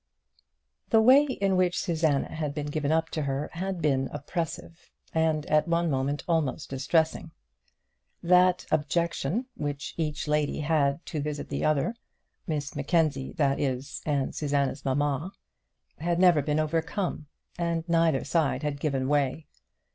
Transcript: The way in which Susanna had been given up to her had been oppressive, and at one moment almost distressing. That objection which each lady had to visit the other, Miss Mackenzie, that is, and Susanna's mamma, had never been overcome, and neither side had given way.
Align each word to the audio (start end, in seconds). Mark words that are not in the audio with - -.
The 0.89 0.99
way 0.99 1.25
in 1.25 1.55
which 1.55 1.77
Susanna 1.79 2.33
had 2.33 2.55
been 2.55 2.65
given 2.65 2.91
up 2.91 3.09
to 3.11 3.21
her 3.21 3.51
had 3.53 3.83
been 3.83 4.09
oppressive, 4.11 4.89
and 5.13 5.45
at 5.45 5.67
one 5.67 5.91
moment 5.91 6.23
almost 6.27 6.71
distressing. 6.71 7.29
That 8.23 8.65
objection 8.71 9.45
which 9.53 9.93
each 9.97 10.27
lady 10.27 10.61
had 10.61 11.05
to 11.05 11.21
visit 11.21 11.49
the 11.49 11.63
other, 11.63 11.93
Miss 12.47 12.75
Mackenzie, 12.75 13.33
that 13.33 13.59
is, 13.59 14.01
and 14.03 14.33
Susanna's 14.33 14.83
mamma, 14.83 15.33
had 15.99 16.17
never 16.17 16.41
been 16.41 16.59
overcome, 16.59 17.27
and 17.59 17.87
neither 17.87 18.23
side 18.23 18.63
had 18.63 18.79
given 18.79 19.07
way. 19.07 19.45